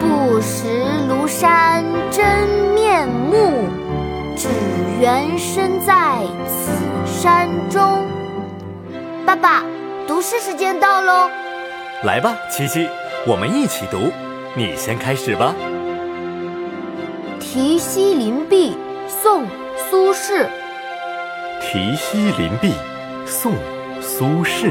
[0.00, 0.66] 不识
[1.08, 3.68] 庐山真面目，
[4.34, 4.48] 只
[4.98, 6.72] 缘身在此
[7.04, 8.06] 山中。
[9.26, 9.62] 爸爸，
[10.08, 11.30] 读诗时间到喽！
[12.02, 12.88] 来吧，七七，
[13.26, 14.10] 我们一起读。
[14.56, 15.54] 你先开始吧。
[17.38, 18.72] 《题西林壁》
[19.22, 19.42] 宋·
[19.90, 20.46] 苏轼。
[21.60, 22.72] 《题西林壁》
[23.26, 23.52] 宋·
[24.00, 24.70] 苏轼。